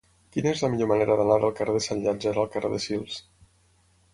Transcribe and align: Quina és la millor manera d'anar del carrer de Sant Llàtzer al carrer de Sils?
Quina 0.35 0.49
és 0.53 0.63
la 0.65 0.69
millor 0.75 0.87
manera 0.91 1.17
d'anar 1.19 1.37
del 1.43 1.53
carrer 1.59 1.75
de 1.75 1.81
Sant 1.89 2.01
Llàtzer 2.07 2.33
al 2.35 2.51
carrer 2.57 2.73
de 2.73 2.81
Sils? 2.87 3.19